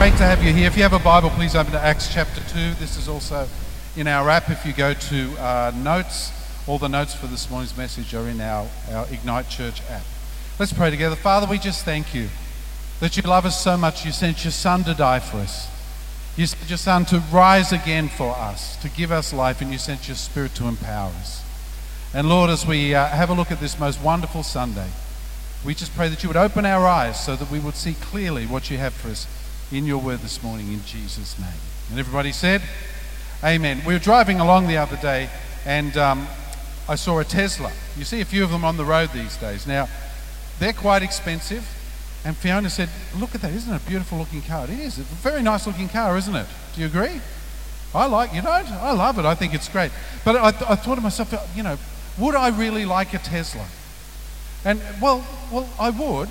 [0.00, 0.66] Great to have you here.
[0.66, 2.72] If you have a Bible, please open to Acts chapter 2.
[2.80, 3.46] This is also
[3.98, 4.48] in our app.
[4.48, 6.32] If you go to uh, notes,
[6.66, 10.02] all the notes for this morning's message are in our, our Ignite Church app.
[10.58, 11.16] Let's pray together.
[11.16, 12.30] Father, we just thank you
[13.00, 14.06] that you love us so much.
[14.06, 15.68] You sent your Son to die for us.
[16.34, 19.76] You sent your Son to rise again for us, to give us life, and you
[19.76, 21.44] sent your Spirit to empower us.
[22.14, 24.88] And Lord, as we uh, have a look at this most wonderful Sunday,
[25.62, 28.46] we just pray that you would open our eyes so that we would see clearly
[28.46, 29.26] what you have for us
[29.72, 31.48] in your word this morning in Jesus' name.
[31.90, 32.62] And everybody said,
[33.42, 33.82] Amen.
[33.86, 35.30] We were driving along the other day
[35.64, 36.26] and um,
[36.88, 37.70] I saw a Tesla.
[37.96, 39.66] You see a few of them on the road these days.
[39.66, 39.88] Now,
[40.58, 41.64] they're quite expensive.
[42.24, 43.52] And Fiona said, Look at that.
[43.52, 44.64] Isn't it a beautiful looking car?
[44.64, 44.98] It is.
[44.98, 46.46] It's a very nice looking car, isn't it?
[46.74, 47.20] Do you agree?
[47.94, 48.70] I like, you don't?
[48.70, 49.24] I love it.
[49.24, 49.90] I think it's great.
[50.24, 51.78] But I, I thought to myself, you know,
[52.18, 53.66] would I really like a Tesla?
[54.64, 56.28] And well, well, I would.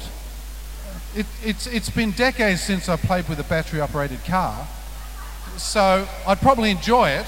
[1.15, 4.67] It, it's, it's been decades since I played with a battery operated car,
[5.57, 7.25] so I'd probably enjoy it.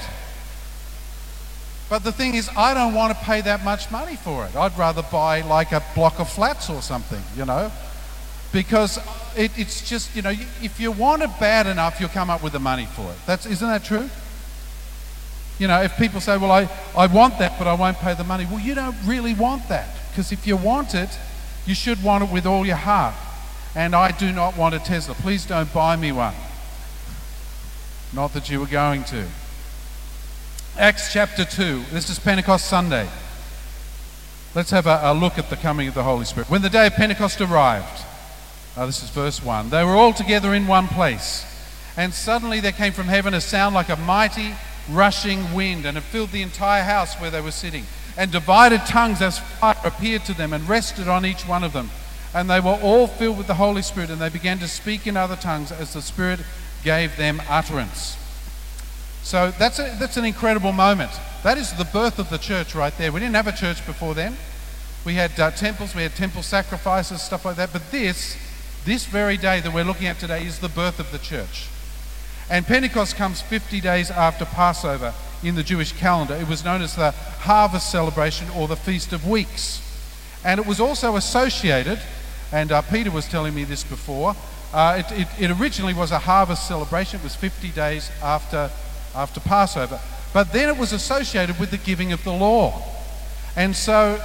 [1.90, 4.56] But the thing is, I don't want to pay that much money for it.
[4.56, 7.70] I'd rather buy like a block of flats or something, you know,
[8.52, 8.98] because
[9.36, 12.52] it, it's just, you know, if you want it bad enough, you'll come up with
[12.52, 13.18] the money for it.
[13.26, 14.08] That's, isn't that true?
[15.58, 18.24] You know, if people say, well, I, I want that, but I won't pay the
[18.24, 19.88] money, well, you don't really want that.
[20.08, 21.10] Because if you want it,
[21.66, 23.14] you should want it with all your heart.
[23.74, 25.14] And I do not want a Tesla.
[25.14, 26.34] Please don't buy me one.
[28.12, 29.26] Not that you were going to.
[30.78, 31.84] Acts chapter 2.
[31.90, 33.08] This is Pentecost Sunday.
[34.54, 36.50] Let's have a, a look at the coming of the Holy Spirit.
[36.50, 38.04] When the day of Pentecost arrived,
[38.76, 41.46] uh, this is verse 1, they were all together in one place.
[41.96, 44.54] And suddenly there came from heaven a sound like a mighty
[44.90, 49.22] rushing wind, and it filled the entire house where they were sitting and divided tongues
[49.22, 51.90] as fire appeared to them and rested on each one of them.
[52.34, 55.16] And they were all filled with the Holy Spirit, and they began to speak in
[55.16, 56.40] other tongues as the Spirit
[56.82, 58.16] gave them utterance.
[59.22, 61.10] So that's, a, that's an incredible moment.
[61.42, 63.12] That is the birth of the church right there.
[63.12, 64.36] We didn't have a church before then.
[65.04, 67.72] We had uh, temples, we had temple sacrifices, stuff like that.
[67.72, 68.36] But this,
[68.84, 71.68] this very day that we're looking at today, is the birth of the church.
[72.50, 76.34] And Pentecost comes 50 days after Passover in the Jewish calendar.
[76.34, 79.80] It was known as the harvest celebration or the Feast of Weeks.
[80.44, 82.00] And it was also associated,
[82.52, 84.36] and uh, Peter was telling me this before,
[84.72, 87.20] uh, it, it, it, originally was a harvest celebration.
[87.20, 88.70] It was 50 days after,
[89.14, 90.00] after Passover.
[90.32, 92.82] But then it was associated with the giving of the law.
[93.56, 94.22] And so,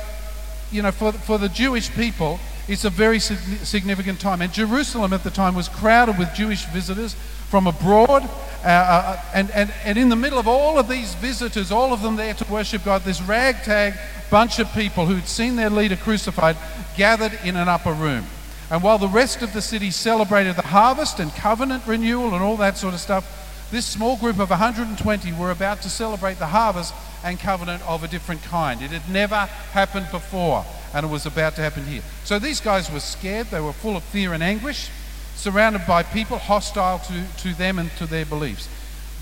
[0.72, 4.42] you know, for, for the Jewish people, it's a very significant time.
[4.42, 7.16] And Jerusalem at the time was crowded with Jewish visitors
[7.50, 8.30] from abroad
[8.64, 12.02] uh, uh, and, and, and in the middle of all of these visitors, all of
[12.02, 13.94] them there to worship God, this ragtag
[14.30, 16.58] bunch of people who'd seen their leader crucified
[16.98, 18.26] gathered in an upper room.
[18.70, 22.58] And while the rest of the city celebrated the harvest and covenant renewal and all
[22.58, 26.94] that sort of stuff, this small group of 120 were about to celebrate the harvest
[27.24, 28.82] and covenant of a different kind.
[28.82, 32.02] It had never happened before, and it was about to happen here.
[32.26, 34.90] So these guys were scared, they were full of fear and anguish
[35.38, 38.68] surrounded by people hostile to, to them and to their beliefs.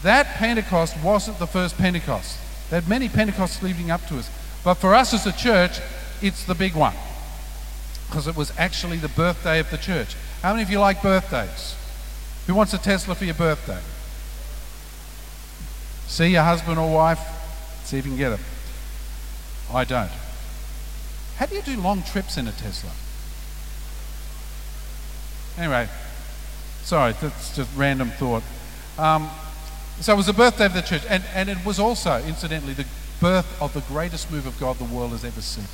[0.02, 2.40] That Pentecost wasn't the first Pentecost.
[2.70, 4.30] There had many Pentecosts leading up to us.
[4.64, 5.80] But for us as a church,
[6.22, 6.94] it's the big one.
[8.08, 10.16] Because it was actually the birthday of the church.
[10.42, 11.76] How many of you like birthdays?
[12.48, 13.80] Who wants a Tesla for your birthday?
[16.08, 17.20] See your husband or wife,
[17.84, 18.40] see if you can get it.
[19.74, 20.12] I don't.
[21.38, 22.92] How do you do long trips in a Tesla?
[25.58, 25.90] Anyway,
[26.86, 28.44] Sorry, that's just random thought.
[29.00, 29.28] Um,
[30.02, 32.86] so it was the birthday of the church, and, and it was also, incidentally, the
[33.20, 35.66] birth of the greatest move of God the world has ever seen.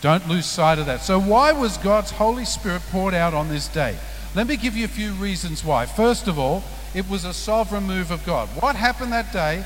[0.00, 1.02] Don't lose sight of that.
[1.02, 3.96] So, why was God's Holy Spirit poured out on this day?
[4.34, 5.86] Let me give you a few reasons why.
[5.86, 8.48] First of all, it was a sovereign move of God.
[8.60, 9.64] What happened that day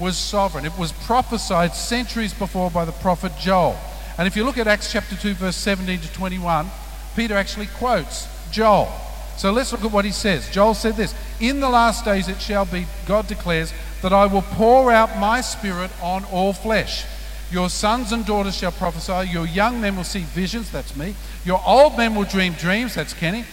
[0.00, 0.64] was sovereign.
[0.64, 3.78] It was prophesied centuries before by the prophet Joel.
[4.18, 6.66] And if you look at Acts chapter 2, verse 17 to 21,
[7.14, 8.92] Peter actually quotes Joel.
[9.40, 10.50] So let's look at what he says.
[10.50, 13.72] Joel said this In the last days it shall be, God declares,
[14.02, 17.06] that I will pour out my spirit on all flesh.
[17.50, 19.30] Your sons and daughters shall prophesy.
[19.30, 20.70] Your young men will see visions.
[20.70, 21.14] That's me.
[21.46, 22.94] Your old men will dream dreams.
[22.96, 23.46] That's Kenny.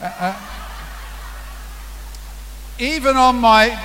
[0.00, 0.40] Uh, uh,
[2.78, 3.78] even on my.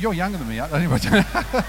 [0.00, 1.00] You're younger than me, anyway.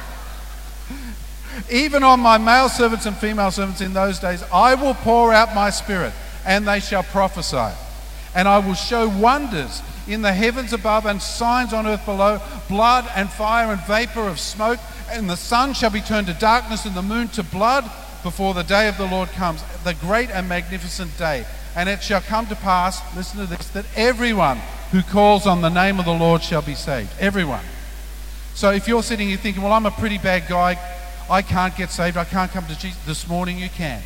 [1.70, 5.54] even on my male servants and female servants in those days, I will pour out
[5.54, 6.14] my spirit,
[6.46, 7.76] and they shall prophesy
[8.36, 13.10] and I will show wonders in the heavens above and signs on earth below blood
[13.16, 14.80] and fire and vapor of smoke.
[15.12, 17.90] And the sun shall be turned to darkness and the moon to blood
[18.24, 21.46] before the day of the Lord comes, the great and magnificent day.
[21.76, 24.60] And it shall come to pass, listen to this, that everyone
[24.92, 27.12] who calls on the name of the Lord shall be saved.
[27.20, 27.64] Everyone.
[28.56, 30.78] So if you're sitting here thinking, well, I'm a pretty bad guy,
[31.30, 34.02] I can't get saved, I can't come to Jesus, this morning you can.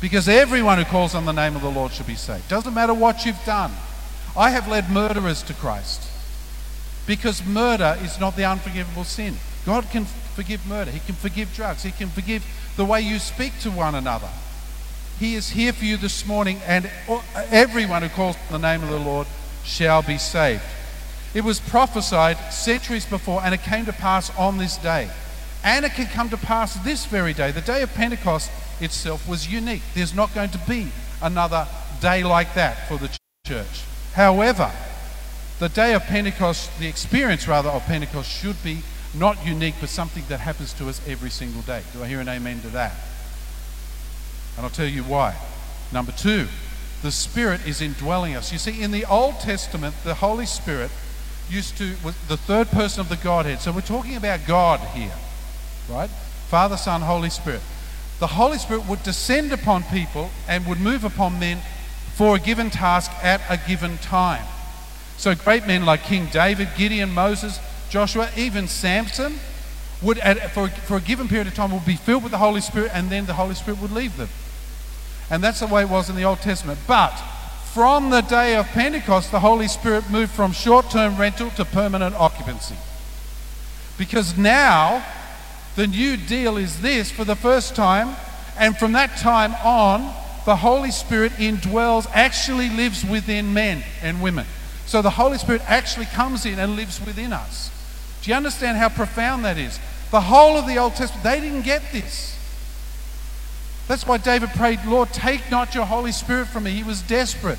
[0.00, 2.48] Because everyone who calls on the name of the Lord shall be saved.
[2.48, 3.72] Doesn't matter what you've done.
[4.36, 6.02] I have led murderers to Christ.
[7.06, 9.36] Because murder is not the unforgivable sin.
[9.64, 12.44] God can forgive murder, He can forgive drugs, He can forgive
[12.76, 14.28] the way you speak to one another.
[15.18, 16.90] He is here for you this morning, and
[17.50, 19.26] everyone who calls on the name of the Lord
[19.64, 20.62] shall be saved.
[21.32, 25.08] It was prophesied centuries before, and it came to pass on this day.
[25.64, 27.50] And it can come to pass this very day.
[27.50, 28.50] The day of Pentecost
[28.80, 29.82] itself was unique.
[29.94, 30.88] There's not going to be
[31.22, 31.66] another
[32.00, 33.84] day like that for the church.
[34.14, 34.70] However,
[35.58, 38.80] the day of Pentecost, the experience rather of Pentecost, should be
[39.14, 41.82] not unique, but something that happens to us every single day.
[41.92, 42.94] Do I hear an amen to that?
[44.56, 45.34] And I'll tell you why.
[45.92, 46.46] Number two,
[47.02, 48.52] the Spirit is indwelling us.
[48.52, 50.90] You see, in the Old Testament, the Holy Spirit
[51.48, 53.60] used to was the third person of the Godhead.
[53.60, 55.12] So we're talking about God here,
[55.88, 56.10] right?
[56.48, 57.60] Father, Son, Holy Spirit.
[58.18, 61.58] The Holy Spirit would descend upon people and would move upon men
[62.14, 64.44] for a given task at a given time.
[65.18, 67.58] So great men like King David, Gideon, Moses,
[67.90, 69.38] Joshua, even Samson
[70.02, 72.60] would, at, for, for a given period of time, would be filled with the Holy
[72.60, 74.28] Spirit and then the Holy Spirit would leave them.
[75.30, 76.78] And that's the way it was in the Old Testament.
[76.86, 77.12] But
[77.72, 82.14] from the day of Pentecost, the Holy Spirit moved from short term rental to permanent
[82.14, 82.76] occupancy.
[83.98, 85.04] Because now
[85.76, 88.16] the new deal is this for the first time,
[88.58, 90.12] and from that time on,
[90.44, 94.46] the Holy Spirit indwells, actually lives within men and women.
[94.86, 97.70] So the Holy Spirit actually comes in and lives within us.
[98.22, 99.78] Do you understand how profound that is?
[100.10, 102.38] The whole of the Old Testament, they didn't get this.
[103.88, 106.70] That's why David prayed, Lord, take not your Holy Spirit from me.
[106.72, 107.58] He was desperate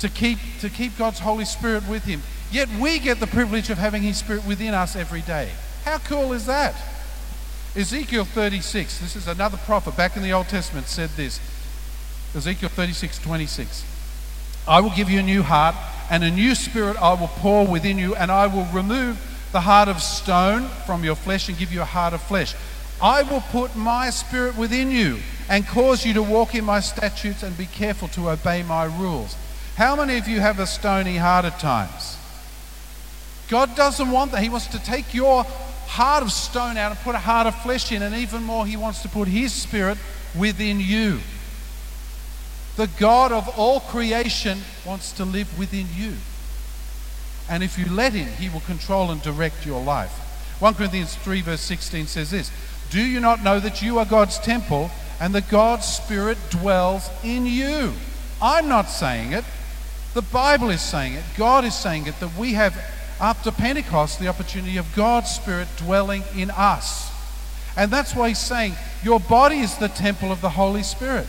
[0.00, 2.22] to keep, to keep God's Holy Spirit with him.
[2.50, 5.50] Yet we get the privilege of having His Spirit within us every day.
[5.84, 6.74] How cool is that?
[7.76, 11.38] Ezekiel 36, this is another prophet back in the Old Testament, said this
[12.34, 13.84] Ezekiel 36, 26.
[14.66, 15.74] I will give you a new heart,
[16.10, 19.20] and a new spirit I will pour within you, and I will remove
[19.52, 22.54] the heart of stone from your flesh and give you a heart of flesh.
[23.02, 25.18] I will put my spirit within you
[25.50, 29.36] and cause you to walk in my statutes and be careful to obey my rules.
[29.76, 32.16] How many of you have a stony heart at times?
[33.48, 34.42] God doesn't want that.
[34.42, 35.44] He wants to take your
[35.96, 38.76] heart of stone out and put a heart of flesh in, and even more, He
[38.76, 39.98] wants to put His Spirit
[40.38, 41.20] within you.
[42.76, 46.12] The God of all creation wants to live within you.
[47.48, 50.12] And if you let Him, He will control and direct your life.
[50.60, 52.50] 1 Corinthians 3, verse 16 says this
[52.90, 57.46] Do you not know that you are God's temple and that God's Spirit dwells in
[57.46, 57.92] you?
[58.40, 59.44] I'm not saying it.
[60.12, 61.24] The Bible is saying it.
[61.36, 62.74] God is saying it that we have,
[63.20, 67.10] after Pentecost, the opportunity of God's Spirit dwelling in us.
[67.76, 71.26] And that's why He's saying, Your body is the temple of the Holy Spirit.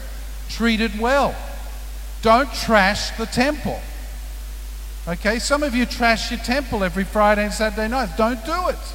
[0.49, 1.35] Treat it well.
[2.21, 3.79] Don't trash the temple.
[5.07, 8.09] Okay, some of you trash your temple every Friday and Saturday night.
[8.17, 8.93] Don't do it.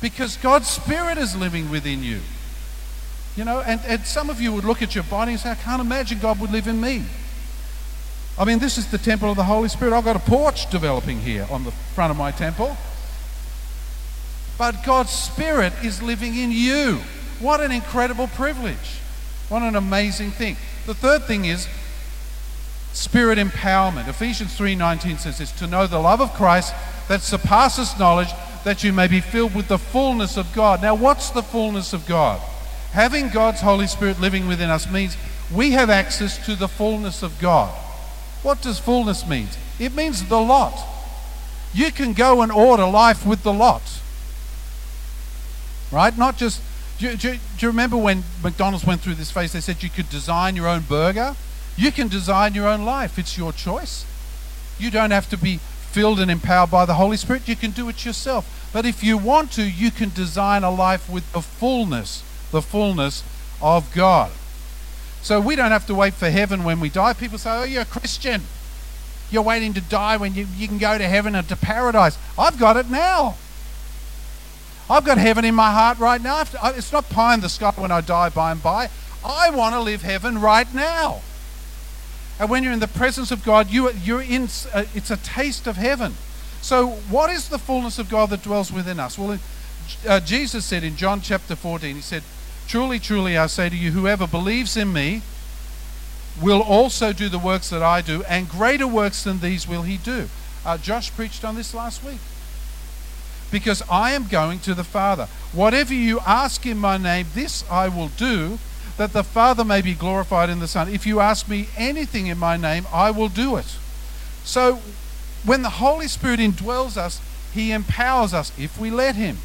[0.00, 2.20] Because God's Spirit is living within you.
[3.36, 5.54] You know, and, and some of you would look at your body and say, I
[5.54, 7.04] can't imagine God would live in me.
[8.40, 9.92] I mean, this is the temple of the Holy Spirit.
[9.92, 12.74] I've got a porch developing here on the front of my temple.
[14.56, 17.00] But God's Spirit is living in you.
[17.38, 18.98] What an incredible privilege.
[19.50, 20.56] What an amazing thing.
[20.86, 21.68] The third thing is
[22.94, 24.08] spirit empowerment.
[24.08, 26.72] Ephesians 3:19 says this, to know the love of Christ
[27.08, 28.30] that surpasses knowledge
[28.64, 30.80] that you may be filled with the fullness of God.
[30.80, 32.40] Now, what's the fullness of God?
[32.92, 35.18] Having God's Holy Spirit living within us means
[35.52, 37.70] we have access to the fullness of God.
[38.42, 39.48] What does fullness mean?
[39.78, 40.86] It means the lot.
[41.72, 43.82] You can go and order life with the lot.
[45.92, 46.16] Right?
[46.16, 46.62] Not just
[47.00, 49.54] do, do, do, you remember when McDonald's went through this phase?
[49.54, 51.34] They said you could design your own burger.
[51.74, 53.18] You can design your own life.
[53.18, 54.04] It's your choice.
[54.78, 57.48] You don't have to be filled and empowered by the Holy Spirit.
[57.48, 58.68] You can do it yourself.
[58.70, 63.24] But if you want to, you can design a life with the fullness, the fullness
[63.62, 64.30] of God.
[65.22, 67.12] So we don't have to wait for heaven when we die.
[67.12, 68.42] People say, oh, you're a Christian.
[69.30, 72.18] You're waiting to die when you, you can go to heaven and to paradise.
[72.38, 73.36] I've got it now.
[74.88, 76.42] I've got heaven in my heart right now.
[76.64, 78.90] It's not pie in the sky when I die by and by.
[79.24, 81.20] I want to live heaven right now.
[82.40, 85.66] And when you're in the presence of God, you, you're in, uh, it's a taste
[85.66, 86.14] of heaven.
[86.62, 89.18] So, what is the fullness of God that dwells within us?
[89.18, 89.38] Well,
[90.08, 92.22] uh, Jesus said in John chapter 14, He said,
[92.70, 95.22] Truly, truly, I say to you, whoever believes in me
[96.40, 99.96] will also do the works that I do, and greater works than these will he
[99.96, 100.28] do.
[100.64, 102.20] Uh, Josh preached on this last week.
[103.50, 105.26] Because I am going to the Father.
[105.52, 108.60] Whatever you ask in my name, this I will do,
[108.98, 110.88] that the Father may be glorified in the Son.
[110.88, 113.66] If you ask me anything in my name, I will do it.
[114.44, 114.76] So
[115.44, 117.20] when the Holy Spirit indwells us,
[117.52, 119.38] he empowers us if we let him.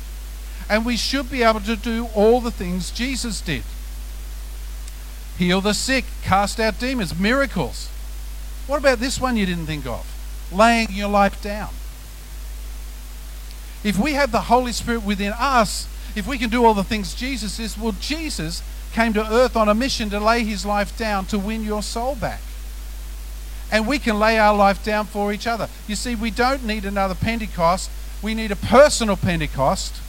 [0.69, 3.63] And we should be able to do all the things Jesus did
[5.37, 7.89] heal the sick, cast out demons, miracles.
[8.67, 10.05] What about this one you didn't think of?
[10.51, 11.69] Laying your life down.
[13.83, 17.13] If we have the Holy Spirit within us, if we can do all the things
[17.13, 21.25] Jesus is, well, Jesus came to earth on a mission to lay his life down
[21.25, 22.39] to win your soul back.
[23.71, 25.67] And we can lay our life down for each other.
[25.87, 27.91] You see, we don't need another Pentecost,
[28.21, 30.01] we need a personal Pentecost.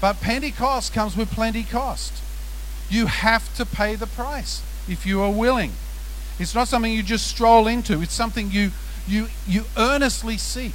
[0.00, 2.12] But Pentecost comes with plenty cost.
[2.90, 5.72] You have to pay the price if you are willing.
[6.38, 8.70] It's not something you just stroll into, it's something you,
[9.06, 10.74] you, you earnestly seek.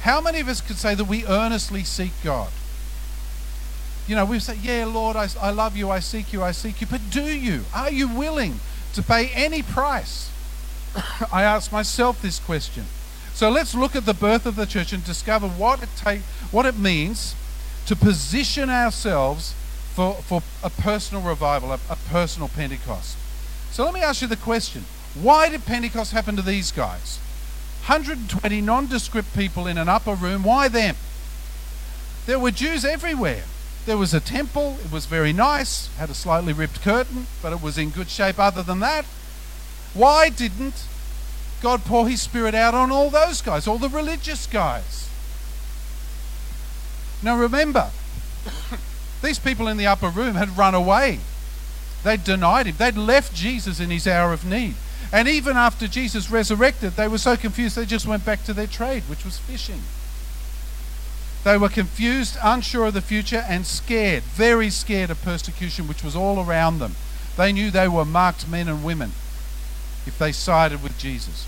[0.00, 2.50] How many of us could say that we earnestly seek God?
[4.06, 6.80] You know, we say, Yeah, Lord, I, I love you, I seek you, I seek
[6.80, 6.86] you.
[6.86, 7.64] But do you?
[7.74, 8.60] Are you willing
[8.94, 10.30] to pay any price?
[11.32, 12.84] I ask myself this question.
[13.34, 16.66] So let's look at the birth of the church and discover what it take, what
[16.66, 17.34] it means
[17.88, 19.54] to position ourselves
[19.94, 23.16] for, for a personal revival, a, a personal Pentecost.
[23.70, 27.18] So let me ask you the question why did Pentecost happen to these guys?
[27.86, 30.96] 120 nondescript people in an upper room, why them?
[32.26, 33.44] There were Jews everywhere.
[33.86, 37.62] There was a temple, it was very nice, had a slightly ripped curtain, but it
[37.62, 39.06] was in good shape other than that.
[39.94, 40.84] Why didn't
[41.62, 45.07] God pour his spirit out on all those guys, all the religious guys?
[47.22, 47.90] Now remember,
[49.22, 51.20] these people in the upper room had run away.
[52.04, 52.76] They'd denied him.
[52.78, 54.74] They'd left Jesus in his hour of need.
[55.12, 58.66] And even after Jesus resurrected, they were so confused they just went back to their
[58.66, 59.82] trade, which was fishing.
[61.44, 66.14] They were confused, unsure of the future, and scared, very scared of persecution, which was
[66.14, 66.94] all around them.
[67.36, 69.12] They knew they were marked men and women
[70.06, 71.46] if they sided with Jesus.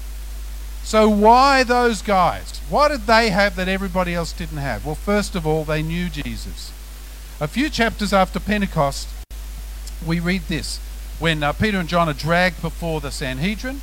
[0.83, 2.59] So, why those guys?
[2.69, 4.85] What did they have that everybody else didn't have?
[4.85, 6.73] Well, first of all, they knew Jesus.
[7.41, 9.09] A few chapters after Pentecost,
[10.07, 10.79] we read this.
[11.19, 13.83] When uh, Peter and John are dragged before the Sanhedrin,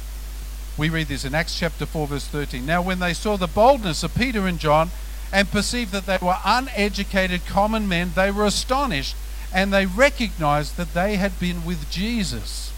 [0.77, 2.65] we read this in Acts chapter 4, verse 13.
[2.65, 4.91] Now, when they saw the boldness of Peter and John
[5.31, 9.15] and perceived that they were uneducated common men, they were astonished
[9.53, 12.71] and they recognized that they had been with Jesus.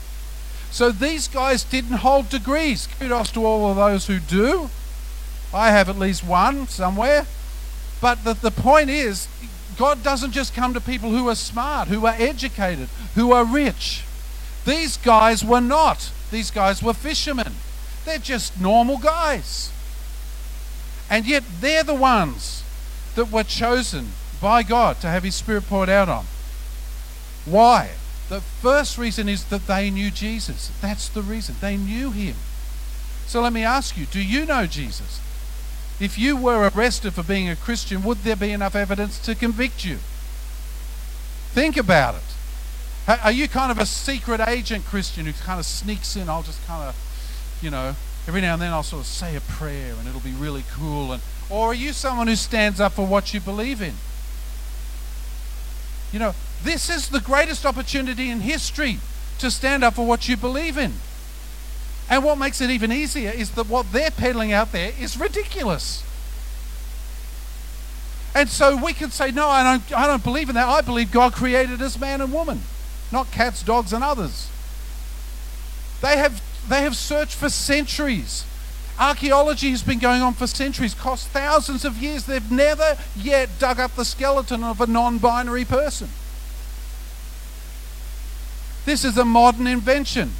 [0.72, 2.88] So these guys didn't hold degrees.
[3.00, 4.70] Kudos to all of those who do.
[5.54, 7.26] I have at least one somewhere.
[8.02, 9.28] But the, the point is,
[9.78, 14.04] God doesn't just come to people who are smart, who are educated, who are rich.
[14.66, 16.12] These guys were not.
[16.32, 17.54] These guys were fishermen.
[18.06, 19.72] They're just normal guys.
[21.10, 22.64] And yet they're the ones
[23.16, 24.10] that were chosen
[24.42, 26.26] by God to have His Spirit poured out on.
[27.46, 27.92] Why?
[28.30, 30.72] The first reason is that they knew Jesus.
[30.82, 31.56] That's the reason.
[31.60, 32.36] They knew Him.
[33.26, 35.20] So let me ask you do you know Jesus?
[36.00, 39.84] If you were arrested for being a Christian, would there be enough evidence to convict
[39.84, 39.98] you?
[41.52, 43.20] Think about it.
[43.24, 46.30] Are you kind of a secret agent Christian who kind of sneaks in?
[46.30, 46.96] I'll just kind of,
[47.62, 47.96] you know,
[48.28, 51.12] every now and then I'll sort of say a prayer and it'll be really cool.
[51.12, 53.96] And, or are you someone who stands up for what you believe in?
[56.12, 59.00] You know, this is the greatest opportunity in history
[59.40, 60.94] to stand up for what you believe in.
[62.10, 66.04] And what makes it even easier is that what they're peddling out there is ridiculous.
[68.34, 70.68] And so we can say, no, I don't, I don't believe in that.
[70.68, 72.62] I believe God created us man and woman,
[73.12, 74.50] not cats, dogs, and others.
[76.02, 78.46] They have, they have searched for centuries.
[79.00, 82.26] Archaeology has been going on for centuries, cost thousands of years.
[82.26, 86.10] They've never yet dug up the skeleton of a non binary person.
[88.86, 90.32] This is a modern invention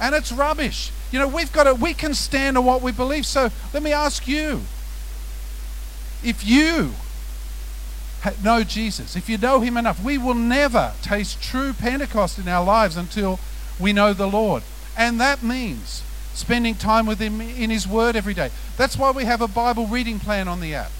[0.00, 0.90] and it's rubbish.
[1.12, 3.24] You know, we've got to, we can stand on what we believe.
[3.24, 4.62] So let me ask you
[6.22, 6.92] if you
[8.42, 12.64] know Jesus, if you know Him enough, we will never taste true Pentecost in our
[12.64, 13.38] lives until
[13.78, 14.62] we know the Lord.
[14.96, 16.02] And that means
[16.34, 18.50] spending time with Him in His Word every day.
[18.76, 20.90] That's why we have a Bible reading plan on the app.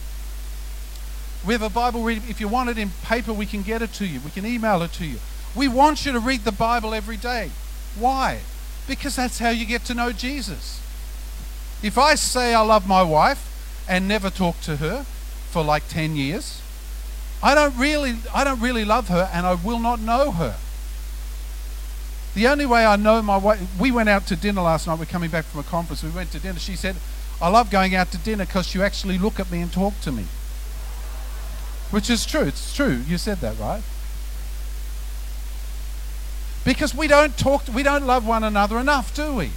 [1.46, 2.24] We have a Bible reading.
[2.28, 4.20] If you want it in paper, we can get it to you.
[4.20, 5.18] We can email it to you.
[5.54, 7.50] We want you to read the Bible every day.
[7.98, 8.40] Why?
[8.88, 10.80] Because that's how you get to know Jesus.
[11.82, 15.04] If I say I love my wife and never talk to her
[15.50, 16.62] for like 10 years,
[17.42, 20.56] I don't really I don't really love her and I will not know her.
[22.34, 24.98] The only way I know my way, we went out to dinner last night.
[24.98, 26.02] We're coming back from a conference.
[26.02, 26.58] We went to dinner.
[26.58, 26.96] She said,
[27.40, 30.12] I love going out to dinner because you actually look at me and talk to
[30.12, 30.24] me.
[31.90, 32.42] Which is true.
[32.42, 33.02] It's true.
[33.06, 33.82] You said that, right?
[36.64, 39.50] Because we don't talk, we don't love one another enough, do we?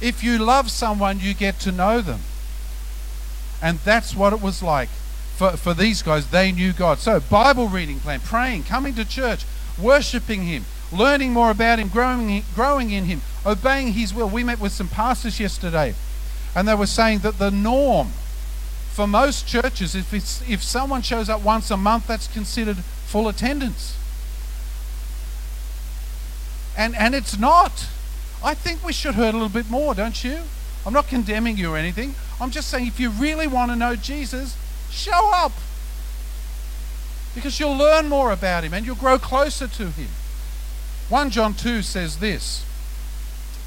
[0.00, 2.20] If you love someone, you get to know them.
[3.62, 4.90] And that's what it was like
[5.36, 6.30] for, for these guys.
[6.30, 6.98] They knew God.
[6.98, 9.44] So, Bible reading plan, praying, coming to church,
[9.78, 14.28] worshiping Him, learning more about Him, growing, growing in Him, obeying His will.
[14.28, 15.94] We met with some pastors yesterday,
[16.54, 18.12] and they were saying that the norm
[18.94, 20.14] for most churches, if,
[20.48, 23.98] if someone shows up once a month, that's considered full attendance.
[26.78, 27.88] And, and it's not.
[28.42, 30.38] I think we should hurt a little bit more, don't you?
[30.86, 32.14] I'm not condemning you or anything.
[32.40, 34.56] I'm just saying if you really want to know Jesus,
[34.90, 35.52] show up.
[37.34, 40.08] Because you'll learn more about him and you'll grow closer to him.
[41.08, 42.64] 1 John 2 says this.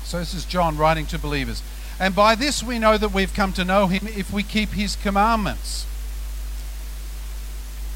[0.04, 1.62] So this is John writing to believers.
[2.00, 4.96] And by this we know that we've come to know him if we keep his
[4.96, 5.86] commandments.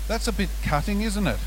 [0.08, 1.40] That's a bit cutting, isn't it?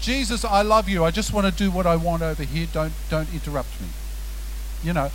[0.00, 1.04] Jesus, I love you.
[1.04, 2.66] I just want to do what I want over here.
[2.72, 3.88] Don't don't interrupt me.
[4.82, 5.10] You know,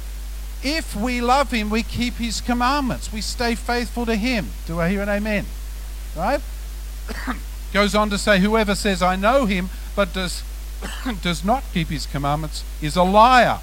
[0.64, 3.12] if we love him, we keep his commandments.
[3.12, 4.50] We stay faithful to him.
[4.68, 5.46] Do I hear an amen?
[6.16, 6.42] Right?
[7.76, 10.44] Goes on to say, whoever says I know him but does
[11.22, 13.60] does not keep his commandments is a liar,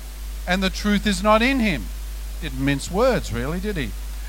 [0.47, 1.87] and the truth is not in him.
[2.43, 3.89] Didn't mince words, really, did he?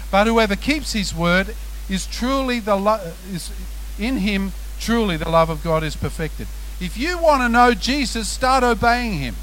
[0.09, 1.53] But whoever keeps his word
[1.89, 3.51] is truly the lo- is
[3.99, 6.47] in him truly the love of God is perfected.
[6.79, 9.35] If you want to know Jesus, start obeying him.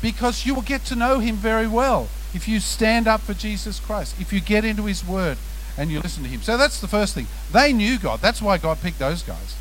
[0.00, 3.80] Because you will get to know him very well if you stand up for Jesus
[3.80, 5.36] Christ, if you get into his word
[5.80, 6.42] and you listen to him.
[6.42, 7.26] So that's the first thing.
[7.50, 8.20] They knew God.
[8.20, 9.56] That's why God picked those guys.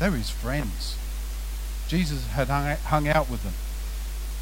[0.00, 0.96] They were his friends.
[1.86, 3.52] Jesus had hung, hung out with them.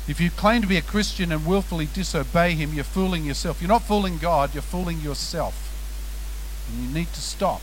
[0.08, 3.60] If you claim to be a Christian and willfully disobey him, you're fooling yourself.
[3.60, 5.68] You're not fooling God, you're fooling yourself.
[6.70, 7.60] And you need to stop.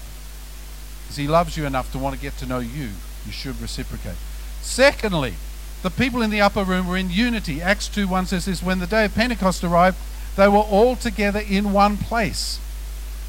[1.01, 2.89] Because he loves you enough to want to get to know you.
[3.25, 4.17] You should reciprocate.
[4.61, 5.33] Secondly,
[5.81, 7.63] the people in the upper room were in unity.
[7.63, 9.97] Acts 2 1 says this When the day of Pentecost arrived,
[10.35, 12.59] they were all together in one place.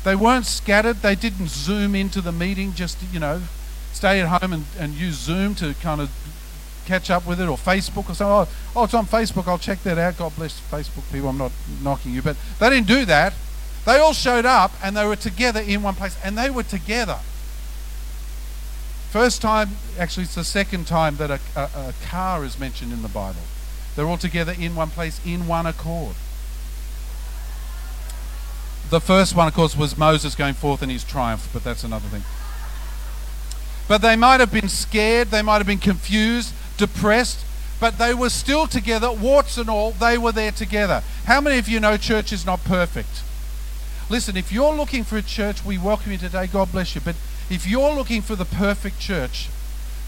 [0.05, 0.97] They weren't scattered.
[1.03, 3.43] They didn't zoom into the meeting just, you know,
[3.93, 6.11] stay at home and, and use Zoom to kind of
[6.87, 8.27] catch up with it or Facebook or something.
[8.27, 9.47] Oh, oh, it's on Facebook.
[9.47, 10.17] I'll check that out.
[10.17, 11.29] God bless Facebook people.
[11.29, 12.23] I'm not knocking you.
[12.23, 13.35] But they didn't do that.
[13.85, 16.17] They all showed up and they were together in one place.
[16.25, 17.19] And they were together.
[19.11, 23.03] First time, actually, it's the second time that a, a, a car is mentioned in
[23.03, 23.41] the Bible.
[23.97, 26.15] They're all together in one place, in one accord.
[28.91, 32.09] The first one, of course, was Moses going forth in his triumph, but that's another
[32.09, 32.25] thing.
[33.87, 37.45] But they might have been scared, they might have been confused, depressed,
[37.79, 41.03] but they were still together, warts and all, they were there together.
[41.25, 43.23] How many of you know church is not perfect?
[44.11, 46.49] Listen, if you're looking for a church, we welcome you today.
[46.49, 47.01] God bless you.
[47.01, 47.15] But
[47.49, 49.49] if you're looking for the perfect church,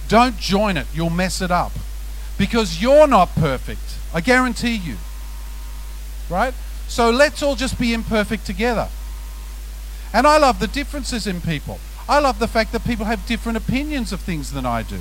[0.08, 0.86] don't join it.
[0.92, 1.70] You'll mess it up.
[2.36, 3.96] Because you're not perfect.
[4.12, 4.96] I guarantee you.
[6.28, 6.52] Right?
[6.92, 8.90] So let's all just be imperfect together.
[10.12, 11.80] And I love the differences in people.
[12.06, 15.00] I love the fact that people have different opinions of things than I do.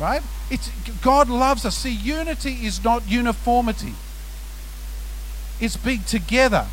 [0.00, 0.20] Right?
[0.50, 0.68] It's
[1.00, 1.76] God loves us.
[1.76, 3.94] See, unity is not uniformity.
[5.60, 6.66] It's being together.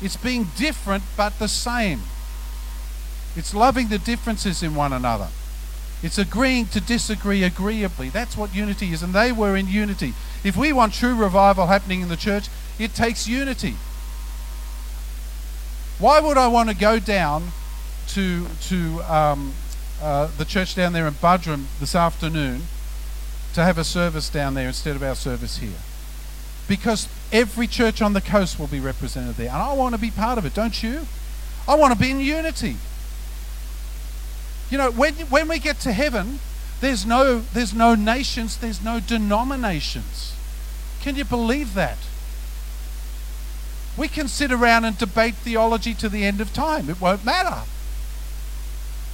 [0.00, 2.02] It's being different but the same.
[3.34, 5.30] It's loving the differences in one another.
[6.00, 8.08] It's agreeing to disagree agreeably.
[8.08, 9.02] That's what unity is.
[9.02, 10.14] And they were in unity.
[10.44, 13.74] If we want true revival happening in the church, it takes unity.
[15.98, 17.52] Why would I want to go down
[18.08, 19.52] to, to um,
[20.02, 22.62] uh, the church down there in Buderim this afternoon
[23.54, 25.78] to have a service down there instead of our service here?
[26.66, 29.48] Because every church on the coast will be represented there.
[29.48, 31.06] And I want to be part of it, don't you?
[31.68, 32.76] I want to be in unity.
[34.70, 36.40] You know, when, when we get to heaven,
[36.80, 40.34] there's no, there's no nations, there's no denominations.
[41.00, 41.98] Can you believe that?
[43.96, 46.88] We can sit around and debate theology to the end of time.
[46.88, 47.62] It won't matter.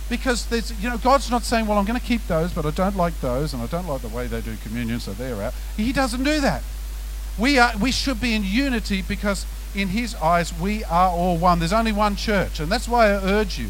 [0.09, 2.71] Because there's, you know, God's not saying, well, I'm going to keep those, but I
[2.71, 5.55] don't like those, and I don't like the way they do communion, so they're out.
[5.77, 6.63] He doesn't do that.
[7.39, 11.59] We, are, we should be in unity because in His eyes, we are all one.
[11.59, 13.69] There's only one church, and that's why I urge you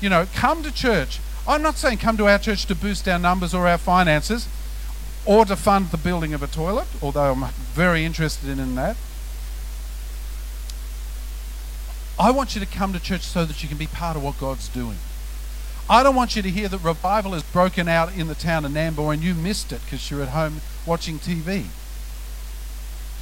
[0.00, 1.20] you know, come to church.
[1.46, 4.48] I'm not saying come to our church to boost our numbers or our finances
[5.26, 8.96] or to fund the building of a toilet, although I'm very interested in that.
[12.20, 14.38] I want you to come to church so that you can be part of what
[14.38, 14.98] God's doing.
[15.88, 18.72] I don't want you to hear that revival has broken out in the town of
[18.72, 21.64] Nambour and you missed it because you're at home watching TV.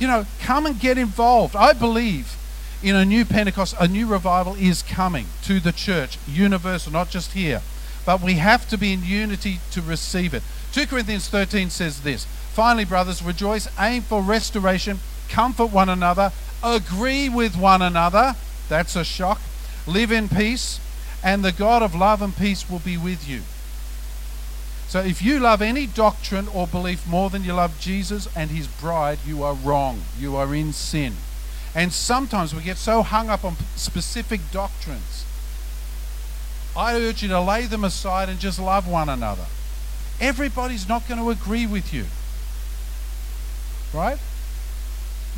[0.00, 1.54] You know, come and get involved.
[1.54, 2.36] I believe
[2.82, 7.34] in a new Pentecost, a new revival is coming to the church, universal, not just
[7.34, 7.62] here.
[8.04, 10.42] But we have to be in unity to receive it.
[10.72, 16.32] 2 Corinthians 13 says this Finally, brothers, rejoice, aim for restoration, comfort one another,
[16.64, 18.34] agree with one another.
[18.68, 19.40] That's a shock.
[19.86, 20.80] Live in peace,
[21.22, 23.42] and the God of love and peace will be with you.
[24.88, 28.66] So if you love any doctrine or belief more than you love Jesus and his
[28.66, 30.02] bride, you are wrong.
[30.18, 31.14] You are in sin.
[31.74, 35.26] And sometimes we get so hung up on specific doctrines.
[36.74, 39.44] I urge you to lay them aside and just love one another.
[40.20, 42.06] Everybody's not going to agree with you.
[43.92, 44.18] Right?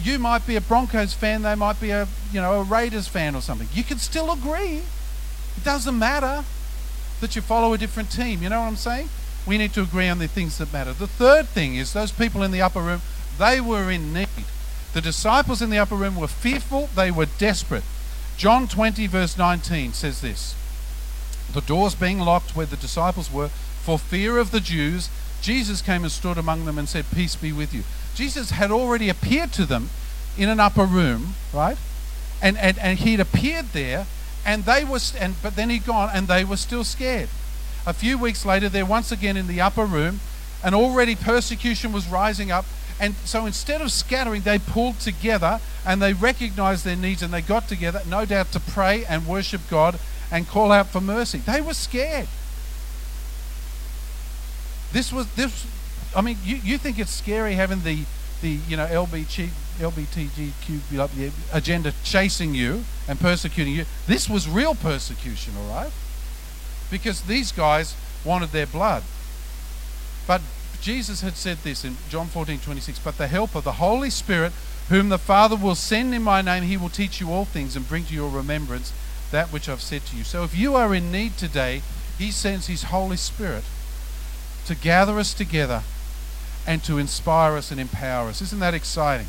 [0.03, 3.35] You might be a Broncos fan, they might be a, you know, a Raiders fan
[3.35, 3.69] or something.
[3.73, 4.83] You can still agree.
[5.57, 6.45] It doesn't matter
[7.21, 8.43] that you follow a different team.
[8.43, 9.09] You know what I'm saying?
[9.47, 10.93] we need to agree on the things that matter.
[10.93, 13.03] The third thing is those people in the upper room,
[13.39, 14.29] they were in need.
[14.93, 17.85] The disciples in the upper room were fearful, they were desperate.
[18.37, 20.55] John 20, verse 19 says this
[21.53, 25.09] The doors being locked where the disciples were, for fear of the Jews,
[25.41, 27.83] Jesus came and stood among them and said, Peace be with you.
[28.21, 29.89] Jesus had already appeared to them
[30.37, 31.79] in an upper room, right?
[32.43, 34.07] And, and, and he'd appeared there,
[34.45, 37.31] and they were, and, but then he'd gone, and they were still scared.
[37.87, 40.21] A few weeks later, they're once again in the upper room,
[40.63, 42.67] and already persecution was rising up.
[43.01, 47.41] And so instead of scattering, they pulled together and they recognized their needs and they
[47.41, 49.99] got together, no doubt, to pray and worship God
[50.31, 51.39] and call out for mercy.
[51.39, 52.29] They were scared.
[54.93, 55.65] This was this.
[56.15, 58.05] I mean, you, you think it's scary having the
[58.43, 63.85] the you know LBG, LBTGQ agenda chasing you and persecuting you.
[64.07, 65.93] This was real persecution, all right
[66.91, 67.95] because these guys
[68.25, 69.03] wanted their blood.
[70.27, 70.43] But
[70.81, 74.53] Jesus had said this in John 14 26, but the helper, the Holy Spirit,
[74.89, 77.89] whom the Father will send in my name, he will teach you all things and
[77.89, 78.93] bring to your remembrance
[79.31, 80.25] that which I've said to you.
[80.25, 81.83] So if you are in need today,
[82.19, 83.65] he sends his Holy Spirit
[84.67, 85.83] to gather us together
[86.71, 88.41] and to inspire us and empower us.
[88.41, 89.27] Isn't that exciting?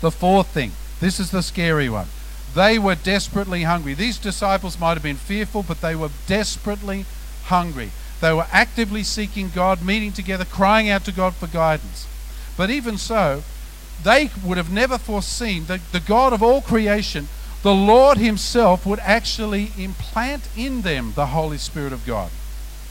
[0.00, 2.08] The fourth thing, this is the scary one.
[2.56, 3.94] They were desperately hungry.
[3.94, 7.04] These disciples might have been fearful, but they were desperately
[7.44, 7.92] hungry.
[8.20, 12.08] They were actively seeking God, meeting together, crying out to God for guidance.
[12.56, 13.44] But even so,
[14.02, 17.28] they would have never foreseen that the God of all creation,
[17.62, 22.32] the Lord Himself, would actually implant in them the Holy Spirit of God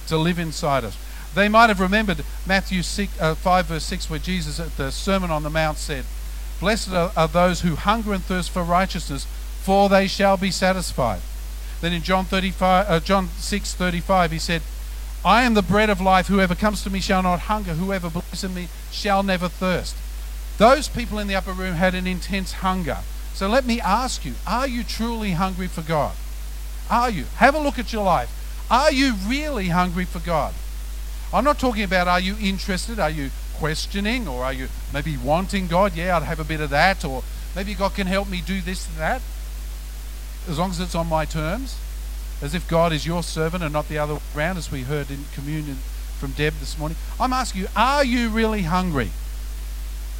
[0.08, 0.98] to live inside us.
[1.34, 5.32] They might have remembered Matthew 6, uh, 5, verse 6, where Jesus at the Sermon
[5.32, 6.06] on the Mount said,
[6.60, 9.26] Blessed are, are those who hunger and thirst for righteousness,
[9.62, 11.22] for they shall be satisfied.
[11.80, 14.62] Then in John 35, uh, John 6, 35, he said,
[15.24, 16.28] I am the bread of life.
[16.28, 17.74] Whoever comes to me shall not hunger.
[17.74, 19.96] Whoever believes in me shall never thirst.
[20.58, 23.00] Those people in the upper room had an intense hunger.
[23.34, 26.16] So let me ask you, are you truly hungry for God?
[26.90, 27.26] Are you?
[27.38, 28.30] Have a look at your life.
[28.70, 30.54] Are you really hungry for God?
[31.34, 35.68] I'm not talking about are you interested, are you questioning, or are you maybe wanting
[35.68, 35.96] God?
[35.96, 37.24] Yeah, I'd have a bit of that, or
[37.56, 39.22] maybe God can help me do this and that
[40.48, 41.78] as long as it's on my terms,
[42.42, 45.12] as if God is your servant and not the other way around, as we heard
[45.12, 45.78] in communion
[46.18, 46.98] from Deb this morning.
[47.20, 49.12] I'm asking you, are you really hungry?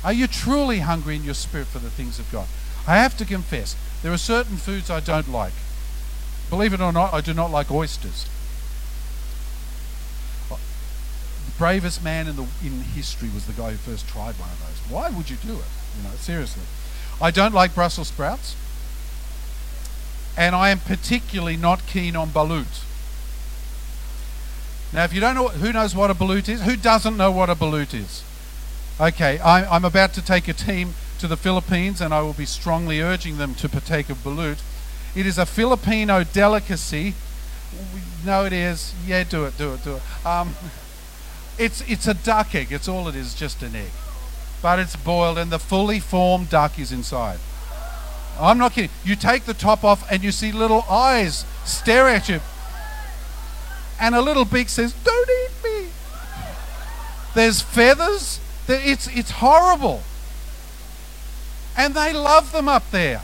[0.04, 2.48] Are you truly hungry in your spirit for the things of God?
[2.88, 5.54] I have to confess, there are certain foods I don't like.
[6.50, 8.28] Believe it or not, I do not like oysters.
[10.50, 14.60] The bravest man in the in history was the guy who first tried one of
[14.62, 14.92] those.
[14.92, 15.72] Why would you do it?
[15.96, 16.64] You know, seriously.
[17.22, 18.56] I don't like Brussels sprouts
[20.36, 22.84] and I am particularly not keen on balut.
[24.92, 26.64] Now, if you don't know, who knows what a balut is?
[26.64, 28.24] Who doesn't know what a balut is?
[29.00, 33.02] Okay, I'm about to take a team to the Philippines, and I will be strongly
[33.02, 34.58] urging them to partake of balut.
[35.16, 37.14] It is a Filipino delicacy.
[38.26, 38.96] No, it is.
[39.06, 40.26] Yeah, do it, do it, do it.
[40.26, 40.56] Um,
[41.58, 42.72] it's it's a duck egg.
[42.72, 43.92] It's all it is, just an egg,
[44.62, 47.40] but it's boiled, and the fully formed duck is inside.
[48.40, 48.90] I'm not kidding.
[49.04, 52.40] You take the top off and you see little eyes stare at you.
[54.00, 55.90] And a little beak says, Don't eat me.
[57.36, 58.40] There's feathers.
[58.68, 60.02] It's, it's horrible.
[61.78, 63.22] And they love them up there.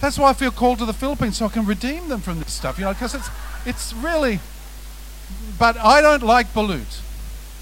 [0.00, 2.52] That's why I feel called to the Philippines so I can redeem them from this
[2.52, 3.28] stuff, you know, because it's,
[3.64, 4.40] it's really.
[5.58, 7.00] But I don't like balut.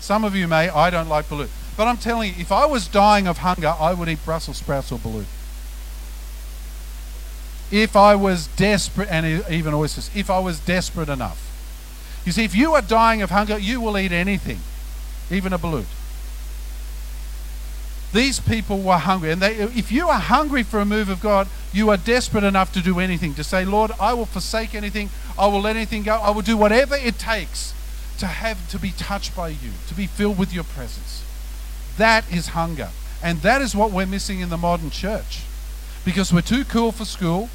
[0.00, 0.68] Some of you may.
[0.68, 1.48] I don't like balut.
[1.76, 4.92] But I'm telling you, if I was dying of hunger, I would eat Brussels sprouts
[4.92, 5.26] or balut.
[7.70, 11.48] if I was desperate, and even oysters, if I was desperate enough.
[12.26, 14.58] You see, if you are dying of hunger, you will eat anything,
[15.30, 15.86] even a balut.
[18.12, 19.32] These people were hungry.
[19.32, 22.70] And they, if you are hungry for a move of God, you are desperate enough
[22.74, 26.16] to do anything, to say, Lord, I will forsake anything, I will let anything go,
[26.16, 27.72] I will do whatever it takes
[28.22, 31.24] to have to be touched by you, to be filled with your presence.
[31.98, 32.90] That is hunger.
[33.20, 35.42] And that is what we're missing in the modern church.
[36.04, 37.50] Because we're too cool for school.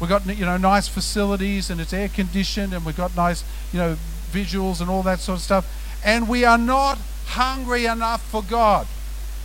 [0.00, 3.78] We've got you know nice facilities and it's air conditioned and we've got nice, you
[3.78, 3.98] know,
[4.32, 6.00] visuals and all that sort of stuff.
[6.02, 8.86] And we are not hungry enough for God.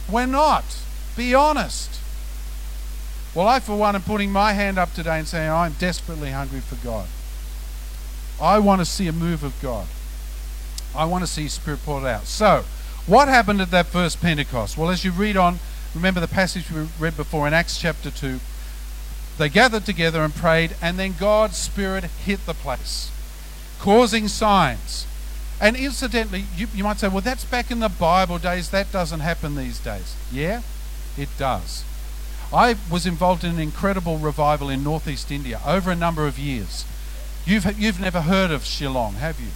[0.10, 0.64] We're not.
[1.18, 2.00] Be honest.
[3.36, 6.62] Well, I, for one, am putting my hand up today and saying, I'm desperately hungry
[6.62, 7.10] for God.
[8.42, 9.88] I want to see a move of God.
[10.96, 12.26] I want to see Spirit poured out.
[12.26, 12.64] So,
[13.08, 14.78] what happened at that first Pentecost?
[14.78, 15.60] Well, as you read on,
[15.96, 18.40] remember the passage we read before in Acts chapter 2.
[19.38, 23.12] They gathered together and prayed, and then God's Spirit hit the place,
[23.80, 25.08] causing signs
[25.62, 28.72] and incidentally, you, you might say, well, that's back in the Bible days.
[28.72, 30.16] That doesn't happen these days.
[30.32, 30.64] Yeah,
[31.16, 31.86] it does.
[32.52, 36.84] I was involved in an incredible revival in northeast India over a number of years.
[37.46, 39.50] You've, you've never heard of Shillong, have you?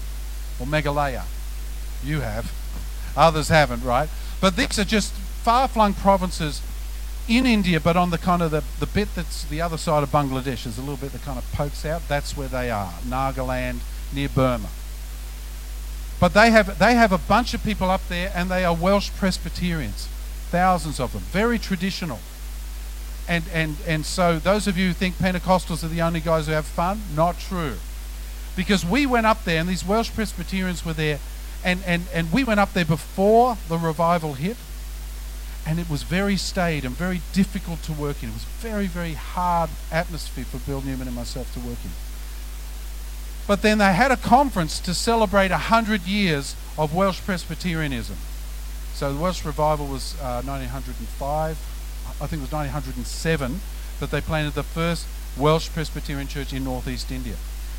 [0.59, 1.23] Or Meghalaya?
[2.03, 2.51] You have.
[3.17, 4.09] Others haven't, right?
[4.41, 6.61] But these are just far flung provinces
[7.27, 10.09] in India, but on the kind of the, the bit that's the other side of
[10.09, 10.63] Bangladesh.
[10.63, 12.07] There's a little bit that kind of pokes out.
[12.07, 13.79] That's where they are, Nagaland,
[14.13, 14.69] near Burma.
[16.19, 19.09] But they have, they have a bunch of people up there and they are Welsh
[19.17, 20.07] Presbyterians,
[20.49, 22.19] thousands of them, very traditional.
[23.27, 26.53] And, and, and so, those of you who think Pentecostals are the only guys who
[26.53, 27.75] have fun, not true.
[28.55, 31.19] Because we went up there and these Welsh Presbyterians were there,
[31.63, 34.57] and, and, and we went up there before the revival hit,
[35.65, 38.29] and it was very staid and very difficult to work in.
[38.29, 41.91] It was very, very hard atmosphere for Bill Newman and myself to work in.
[43.47, 48.17] But then they had a conference to celebrate 100 years of Welsh Presbyterianism.
[48.93, 51.57] So the Welsh revival was uh, 1905.
[52.21, 53.59] I think it was 1907
[53.99, 57.35] that they planted the first Welsh Presbyterian church in northeast India.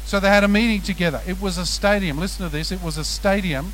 [0.06, 1.20] So they had a meeting together.
[1.26, 2.18] It was a stadium.
[2.18, 2.72] Listen to this.
[2.72, 3.72] It was a stadium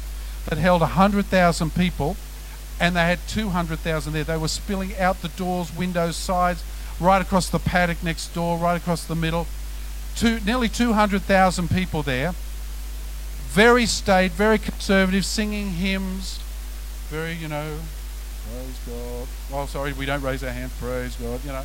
[0.49, 2.17] that held 100,000 people,
[2.81, 4.25] and they had 200,000 there.
[4.25, 6.65] They were spilling out the doors, windows, sides,
[6.99, 9.47] right across the paddock next door, right across the middle
[10.17, 12.33] two, nearly 200,000 people there.
[13.49, 16.39] Very staid, very conservative, singing hymns.
[17.09, 17.79] Very, you know,
[18.51, 19.29] praise God.
[19.53, 20.73] Oh, sorry, we don't raise our hands.
[20.81, 21.65] Praise God, you know.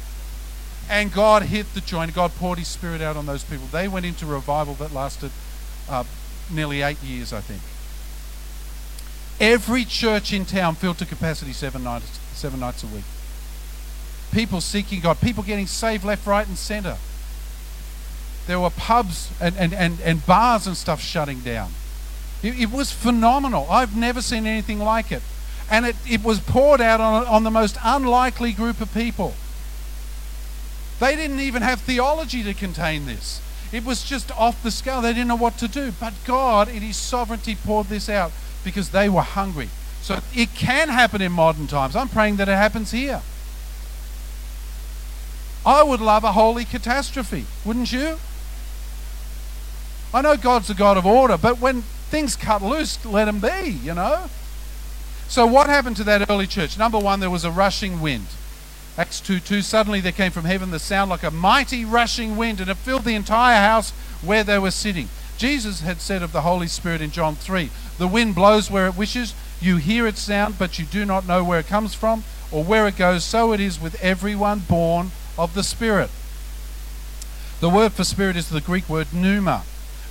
[0.90, 2.14] And God hit the joint.
[2.14, 3.68] God poured His Spirit out on those people.
[3.68, 5.32] They went into revival that lasted
[5.90, 6.06] uh,
[6.52, 7.62] nearly eight years, I think.
[9.40, 13.04] Every church in town filled to capacity seven nights, seven nights a week.
[14.32, 16.98] People seeking God, people getting saved left, right, and center.
[18.48, 21.72] There were pubs and, and, and, and bars and stuff shutting down.
[22.42, 23.68] It, it was phenomenal.
[23.70, 25.22] I've never seen anything like it.
[25.70, 29.34] And it, it was poured out on, on the most unlikely group of people.
[31.00, 33.42] They didn't even have theology to contain this.
[33.72, 35.02] It was just off the scale.
[35.02, 35.92] They didn't know what to do.
[36.00, 38.32] But God, in His sovereignty, poured this out
[38.64, 39.70] because they were hungry.
[40.02, 41.96] So it can happen in modern times.
[41.96, 43.22] I'm praying that it happens here.
[45.66, 48.18] I would love a holy catastrophe, wouldn't you?
[50.14, 53.72] I know God's a God of order, but when things cut loose, let them be,
[53.84, 54.30] you know?
[55.28, 56.78] So, what happened to that early church?
[56.78, 58.28] Number one, there was a rushing wind.
[58.98, 62.60] Acts 2 2, suddenly there came from heaven the sound like a mighty rushing wind,
[62.60, 65.10] and it filled the entire house where they were sitting.
[65.38, 68.98] Jesus had said of the Holy Spirit in John 3 The wind blows where it
[68.98, 72.64] wishes, you hear its sound, but you do not know where it comes from or
[72.64, 73.24] where it goes.
[73.24, 76.10] So it is with everyone born of the Spirit.
[77.60, 79.64] The word for spirit is the Greek word pneuma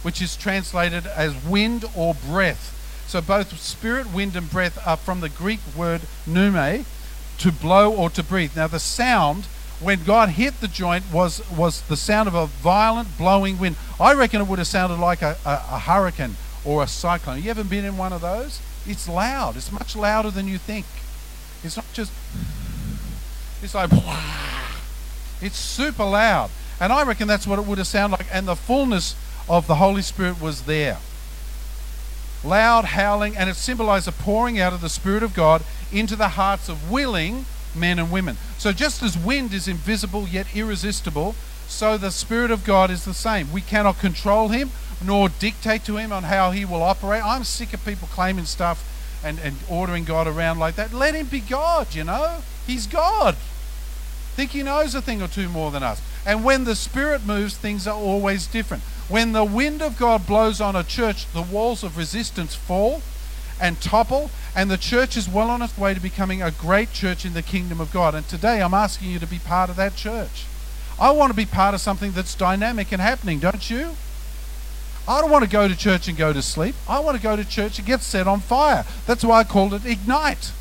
[0.06, 2.72] which is translated as wind or breath.
[3.08, 6.84] So both spirit, wind, and breath are from the Greek word pneume,
[7.38, 8.56] to blow or to breathe.
[8.56, 9.46] Now the sound
[9.80, 13.76] when God hit the joint was was the sound of a violent blowing wind.
[14.00, 17.42] I reckon it would have sounded like a, a, a hurricane or a cyclone.
[17.42, 18.60] You ever been in one of those?
[18.86, 19.56] It's loud.
[19.56, 20.86] It's much louder than you think.
[21.62, 22.12] It's not just.
[23.62, 23.90] It's like.
[25.40, 26.50] It's super loud.
[26.80, 28.28] And I reckon that's what it would have sounded like.
[28.32, 29.14] And the fullness
[29.48, 30.98] of the Holy Spirit was there.
[32.44, 36.30] Loud howling, and it symbolized a pouring out of the Spirit of God into the
[36.30, 38.36] hearts of willing men and women.
[38.58, 41.34] So, just as wind is invisible yet irresistible,
[41.68, 43.52] so the Spirit of God is the same.
[43.52, 44.70] We cannot control Him
[45.04, 47.24] nor dictate to Him on how He will operate.
[47.24, 48.92] I'm sick of people claiming stuff
[49.24, 50.92] and, and ordering God around like that.
[50.92, 52.38] Let Him be God, you know?
[52.66, 53.36] He's God.
[54.36, 56.02] Think He knows a thing or two more than us.
[56.26, 58.82] And when the Spirit moves, things are always different.
[59.08, 63.00] When the wind of God blows on a church, the walls of resistance fall
[63.58, 67.24] and topple, and the church is well on its way to becoming a great church
[67.24, 68.14] in the kingdom of God.
[68.14, 70.44] And today I'm asking you to be part of that church.
[71.00, 73.96] I want to be part of something that's dynamic and happening, don't you?
[75.08, 76.74] I don't want to go to church and go to sleep.
[76.86, 78.84] I want to go to church and get set on fire.
[79.06, 80.52] That's why I called it Ignite.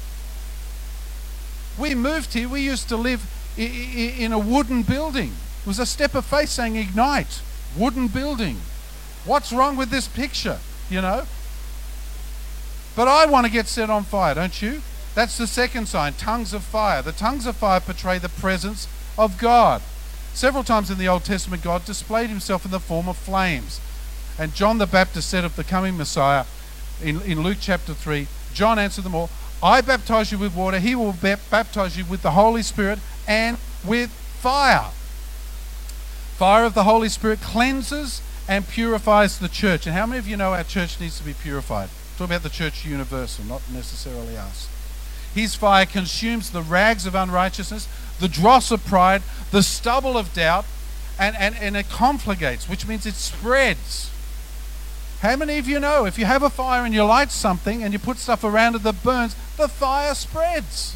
[1.78, 5.32] We moved here, we used to live in a wooden building.
[5.62, 7.42] It was a step of faith saying Ignite,
[7.78, 8.58] wooden building.
[9.26, 10.60] What's wrong with this picture?
[10.90, 11.24] You know?
[12.96, 14.82] But I want to get set on fire, don't you?
[15.16, 17.02] That's the second sign tongues of fire.
[17.02, 18.88] The tongues of fire portray the presence
[19.18, 19.82] of God.
[20.34, 23.80] Several times in the Old Testament, God displayed himself in the form of flames.
[24.38, 26.44] And John the Baptist said of the coming Messiah
[27.02, 29.30] in, in Luke chapter 3, John answered them all,
[29.64, 34.10] I baptize you with water, he will baptize you with the Holy Spirit and with
[34.10, 34.92] fire.
[36.38, 39.88] Fire of the Holy Spirit cleanses and purifies the church.
[39.88, 41.90] And how many of you know our church needs to be purified?
[42.18, 44.70] Talk about the church universal, not necessarily us.
[45.34, 47.88] His fire consumes the rags of unrighteousness,
[48.20, 50.66] the dross of pride, the stubble of doubt,
[51.20, 54.12] and, and, and it conflagrates, which means it spreads.
[55.22, 57.92] How many of you know if you have a fire and you light something and
[57.92, 60.96] you put stuff around it that burns, the fire spreads?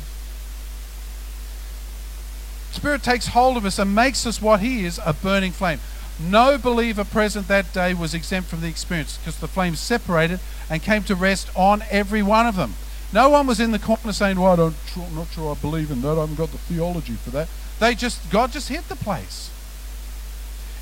[2.79, 5.81] Spirit takes hold of us and makes us what He is a burning flame.
[6.17, 10.39] No believer present that day was exempt from the experience because the flames separated
[10.69, 12.75] and came to rest on every one of them.
[13.11, 15.91] No one was in the corner saying, "Well, I don't, I'm not sure I believe
[15.91, 16.17] in that.
[16.17, 17.49] I haven't got the theology for that."
[17.81, 19.49] They just, God just hit the place.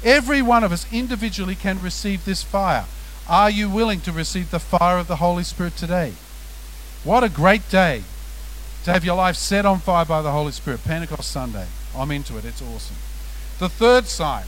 [0.03, 2.85] Every one of us individually can receive this fire.
[3.27, 6.13] Are you willing to receive the fire of the Holy Spirit today?
[7.03, 8.03] What a great day
[8.83, 10.83] to have your life set on fire by the Holy Spirit.
[10.83, 11.65] Pentecost Sunday.
[11.99, 12.45] I'm into it.
[12.45, 12.95] It's awesome.
[13.59, 14.45] The third sign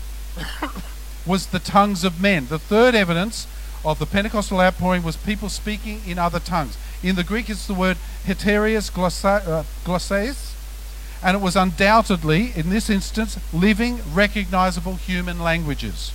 [1.26, 2.48] was the tongues of men.
[2.48, 3.48] The third evidence
[3.84, 6.78] of the Pentecostal outpouring was people speaking in other tongues.
[7.02, 12.90] In the Greek, it's the word heterios glosses, uh, and it was undoubtedly, in this
[12.90, 16.12] instance, living, recognizable human languages.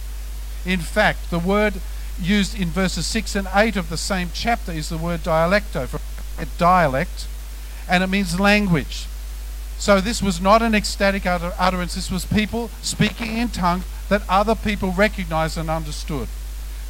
[0.65, 1.75] In fact, the word
[2.21, 6.01] used in verses 6 and 8 of the same chapter is the word dialecto,
[6.39, 7.27] a dialect,
[7.89, 9.07] and it means language.
[9.85, 14.23] So this was not an ecstatic utter- utterance, this was people speaking in tongues that
[14.31, 16.27] other people recognized and understood.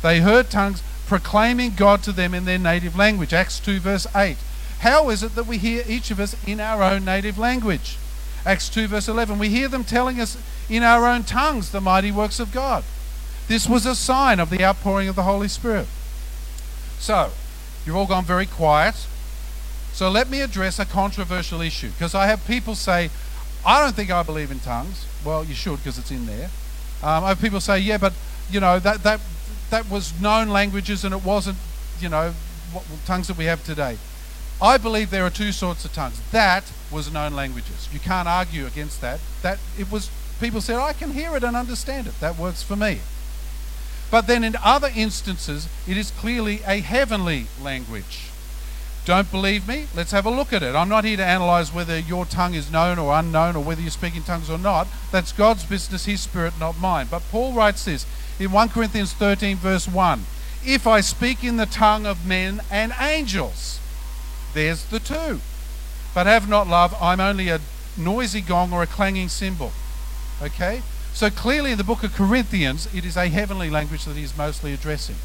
[0.01, 3.35] They heard tongues proclaiming God to them in their native language.
[3.35, 4.37] Acts 2, verse 8.
[4.79, 7.99] How is it that we hear each of us in our own native language?
[8.47, 9.41] Acts 2, verse 11.
[9.41, 10.39] We hear them telling us
[10.71, 12.85] in our own tongues the mighty works of God.
[13.49, 15.89] This was a sign of the outpouring of the Holy Spirit.
[17.01, 17.33] So,
[17.85, 19.09] you've all gone very quiet.
[19.95, 23.11] So, let me address a controversial issue because I have people say,
[23.65, 25.07] I don't think I believe in tongues.
[25.25, 26.51] Well, you should because it's in there.
[27.01, 28.13] Um, I have people say, yeah, but,
[28.51, 29.21] you know, that, that,
[29.71, 31.59] that was known languages and it wasn't,
[32.01, 32.35] you know,
[32.73, 33.97] what, tongues that we have today.
[34.61, 36.21] I believe there are two sorts of tongues.
[36.33, 37.89] That was known languages.
[37.93, 39.21] You can't argue against that.
[39.43, 42.19] That it was people said, I can hear it and understand it.
[42.21, 42.99] That works for me.
[44.11, 48.31] But then in other instances, it is clearly a heavenly language.
[49.05, 49.87] Don't believe me?
[49.95, 50.75] Let's have a look at it.
[50.75, 53.91] I'm not here to analyze whether your tongue is known or unknown or whether you
[53.91, 54.89] speak in tongues or not.
[55.13, 57.09] That's God's business, His Spirit, not mine.
[57.11, 58.07] But Paul writes this
[58.41, 60.25] in 1 Corinthians 13, verse 1
[60.65, 63.79] If I speak in the tongue of men and angels,
[64.55, 65.41] there's the two.
[66.15, 67.61] But have not love, I'm only a
[67.99, 69.73] noisy gong or a clanging cymbal.
[70.41, 70.81] Okay?
[71.13, 74.73] So clearly in the book of Corinthians, it is a heavenly language that he's mostly
[74.73, 75.17] addressing.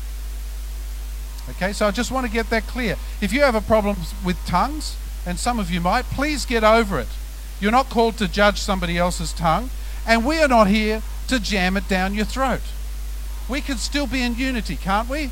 [1.52, 2.96] Okay, so I just want to get that clear.
[3.22, 7.00] If you have a problem with tongues, and some of you might, please get over
[7.00, 7.08] it.
[7.60, 9.70] You're not called to judge somebody else's tongue,
[10.08, 12.62] and we are not here to jam it down your throat.
[13.50, 15.32] We can still be in unity, can't we?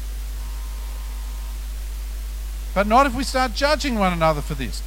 [2.74, 4.84] But not if we start judging one another for this.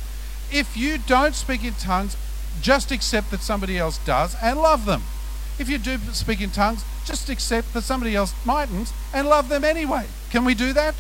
[0.53, 2.17] If you don't speak in tongues,
[2.61, 5.03] just accept that somebody else does and love them.
[5.59, 9.65] If you do speak in tongues, just accept that somebody else mightn't and love them
[9.65, 10.07] anyway.
[10.31, 10.95] Can we do that?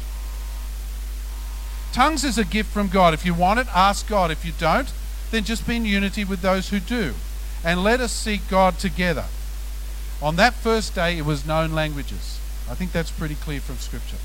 [1.92, 3.14] Tongues is a gift from God.
[3.14, 4.30] If you want it, ask God.
[4.30, 4.92] If you don't,
[5.30, 7.14] then just be in unity with those who do.
[7.64, 9.24] And let us seek God together.
[10.22, 12.38] On that first day, it was known languages.
[12.70, 14.16] I think that's pretty clear from Scripture.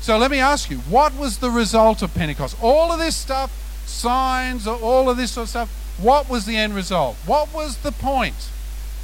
[0.00, 2.56] So let me ask you, what was the result of Pentecost?
[2.62, 3.50] All of this stuff,
[3.86, 7.16] signs, all of this sort of stuff, what was the end result?
[7.24, 8.50] What was the point?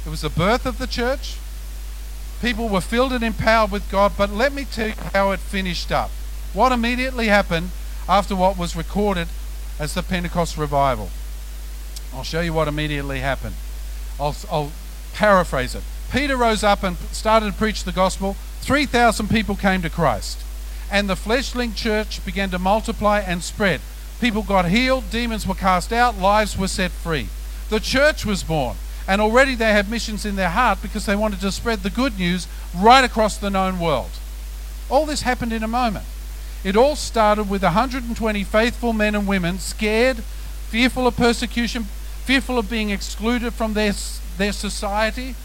[0.05, 1.37] It was the birth of the church.
[2.41, 5.91] People were filled and empowered with God, but let me tell you how it finished
[5.91, 6.11] up.
[6.53, 7.71] What immediately happened
[8.11, 9.29] after what was recorded
[9.79, 11.09] as the Pentecost revival.
[12.13, 13.55] I'll show you what immediately happened.
[14.19, 14.73] I'll, I'll
[15.13, 15.83] paraphrase it.
[16.11, 18.35] Peter rose up and started to preach the gospel.
[18.59, 20.43] 3,000 people came to Christ.
[20.91, 23.79] And the flesh-linked church began to multiply and spread.
[24.19, 27.29] People got healed, demons were cast out, lives were set free.
[27.69, 28.75] The church was born.
[29.07, 32.19] And already they had missions in their heart because they wanted to spread the good
[32.19, 32.45] news
[32.77, 34.11] right across the known world.
[34.89, 36.05] All this happened in a moment.
[36.63, 40.17] It all started with 120 faithful men and women scared,
[40.69, 41.85] fearful of persecution,
[42.25, 43.93] fearful of being excluded from their,
[44.37, 45.35] their society,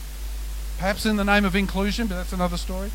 [0.77, 2.91] perhaps in the name of inclusion, but that's another story.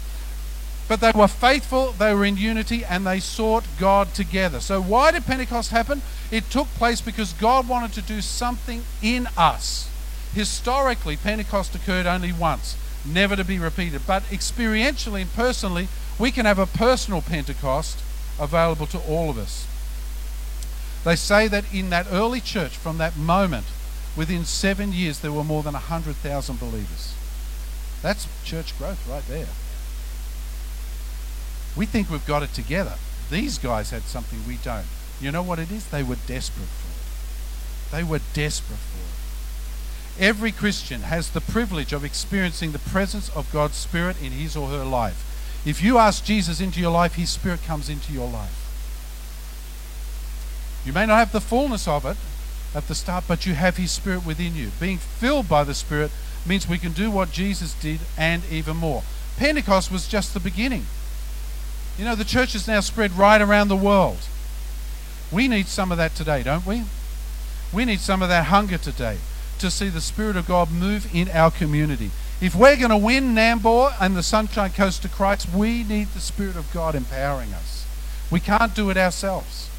[0.88, 4.59] But they were faithful, they were in unity, and they sought God together.
[4.59, 6.03] So, why did Pentecost happen?
[6.30, 9.89] It took place because God wanted to do something in us.
[10.36, 14.01] Historically, Pentecost occurred only once, never to be repeated.
[14.05, 15.88] But experientially and personally,
[16.19, 17.97] we can have a personal Pentecost
[18.41, 19.67] available to all of us.
[21.05, 23.65] They say that in that early church, from that moment,
[24.17, 27.15] within seven years, there were more than 100,000 believers.
[28.01, 29.47] That's church growth right there.
[31.75, 32.95] We think we've got it together.
[33.29, 34.87] These guys had something we don't.
[35.21, 35.87] You know what it is?
[35.87, 37.95] They were desperate for it.
[37.95, 40.23] They were desperate for it.
[40.27, 44.67] Every Christian has the privilege of experiencing the presence of God's Spirit in his or
[44.67, 45.30] her life.
[45.66, 48.57] If you ask Jesus into your life, his Spirit comes into your life.
[50.86, 52.18] You may not have the fullness of it
[52.74, 54.72] at the start, but you have his Spirit within you.
[54.80, 56.12] Being filled by the Spirit
[56.45, 59.03] means we can do what Jesus did and even more.
[59.38, 60.86] Pentecost was just the beginning.
[61.97, 64.20] You know, the church is now spread right around the world.
[65.32, 66.84] We need some of that today, don't we?
[67.72, 69.18] We need some of that hunger today
[69.59, 72.09] to see the Spirit of God move in our community.
[72.41, 76.19] If we're going to win Nambour and the Sunshine Coast to Christ, we need the
[76.19, 77.85] Spirit of God empowering us.
[78.31, 79.69] We can't do it ourselves.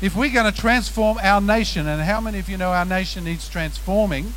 [0.00, 3.24] If we're going to transform our nation, and how many of you know our nation
[3.24, 4.32] needs transforming?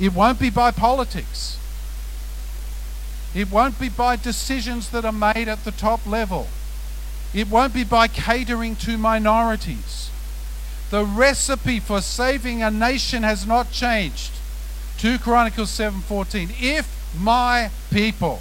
[0.00, 1.58] It won't be by politics.
[3.34, 6.48] It won't be by decisions that are made at the top level.
[7.34, 10.10] It won't be by catering to minorities.
[10.90, 14.30] The recipe for saving a nation has not changed.
[15.04, 16.54] 2 Chronicles 7:14.
[16.58, 18.40] If my people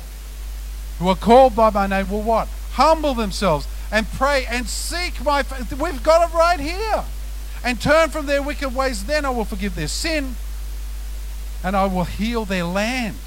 [0.97, 2.47] who are called by my name will what?
[2.75, 5.77] Humble themselves and pray and seek my face.
[5.77, 7.03] We've got it right here.
[7.65, 10.37] And turn from their wicked ways, then I will forgive their sin
[11.65, 13.17] and I will heal their land.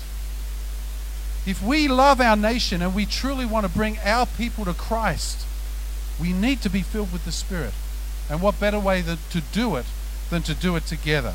[1.44, 5.44] If we love our nation and we truly want to bring our people to Christ,
[6.18, 7.74] we need to be filled with the Spirit.
[8.30, 9.84] And what better way to do it
[10.30, 11.34] than to do it together?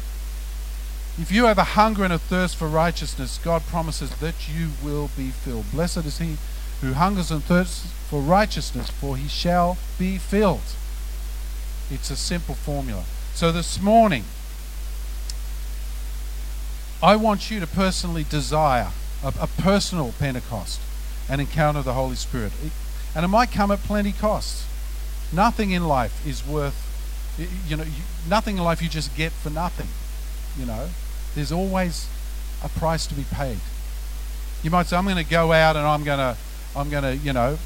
[1.22, 5.12] If you have a hunger and a thirst for righteousness, God promises that you will
[5.16, 5.72] be filled.
[5.72, 6.38] Blessed is he
[6.82, 10.64] who hungers and thirsts for righteousness, for he shall be filled.
[11.92, 13.04] It's a simple formula.
[13.36, 14.24] So this morning,
[17.04, 18.90] I want you to personally desire
[19.24, 20.82] a, a personal Pentecost
[21.30, 22.52] and encounter the Holy Spirit.
[23.16, 24.66] And it might come at plenty cost.
[25.32, 27.86] Nothing in life is worth, you know,
[28.28, 29.88] nothing in life you just get for nothing.
[30.60, 30.90] You know,
[31.36, 32.08] there's always
[32.64, 33.58] a price to be paid.
[34.64, 36.38] You might say, I'm going to go out and I'm going to,
[36.76, 37.58] I'm going to, you know,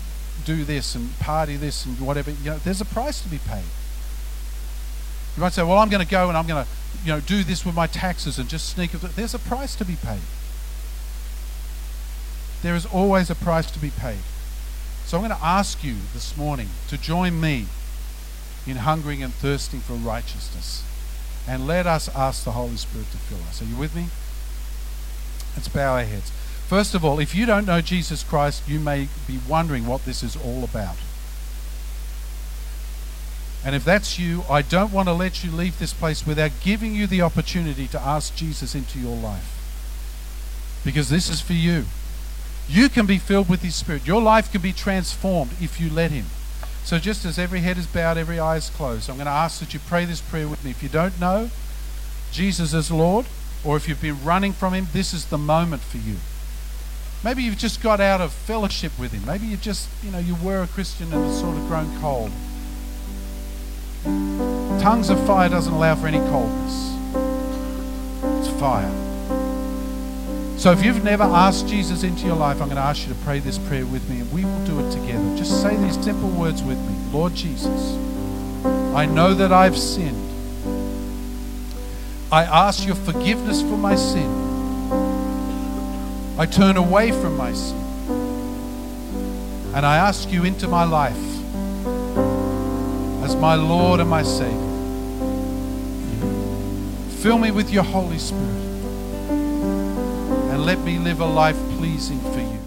[0.45, 2.31] do this and party this and whatever.
[2.31, 3.65] You know, there's a price to be paid.
[5.35, 6.71] You might say, well, I'm going to go and I'm going to,
[7.03, 8.91] you know, do this with my taxes and just sneak.
[8.91, 10.21] There's a price to be paid.
[12.61, 14.19] There is always a price to be paid.
[15.05, 17.67] So I'm going to ask you this morning to join me
[18.65, 20.83] in hungering and thirsting for righteousness.
[21.47, 23.61] And let us ask the Holy Spirit to fill us.
[23.61, 24.07] Are you with me?
[25.55, 26.31] Let's bow our heads.
[26.67, 30.23] First of all, if you don't know Jesus Christ, you may be wondering what this
[30.23, 30.95] is all about.
[33.63, 36.93] And if that's you, I don't want to let you leave this place without giving
[36.93, 39.51] you the opportunity to ask Jesus into your life.
[40.83, 41.85] Because this is for you.
[42.67, 44.05] You can be filled with His Spirit.
[44.05, 46.25] Your life can be transformed if you let Him.
[46.85, 49.59] So, just as every head is bowed, every eye is closed, I'm going to ask
[49.59, 50.69] that you pray this prayer with me.
[50.69, 51.49] If you don't know
[52.31, 53.25] Jesus as Lord,
[53.63, 56.17] or if you've been running from Him, this is the moment for you.
[57.23, 59.25] Maybe you've just got out of fellowship with Him.
[59.25, 62.31] Maybe you just, you know, you were a Christian and it's sort of grown cold.
[64.79, 66.93] Tongues of fire doesn't allow for any coldness,
[68.37, 69.04] it's fire.
[70.65, 73.19] So if you've never asked Jesus into your life, I'm going to ask you to
[73.19, 75.37] pray this prayer with me and we will do it together.
[75.37, 77.95] Just say these simple words with me Lord Jesus,
[78.95, 80.17] I know that I've sinned.
[82.31, 84.27] I ask your forgiveness for my sin.
[86.39, 87.77] I turn away from my sin.
[89.75, 91.15] And I ask you into my life
[93.23, 94.57] as my Lord and my Savior.
[97.21, 98.64] Fill me with your Holy Spirit
[100.65, 102.64] let me live a life pleasing for you.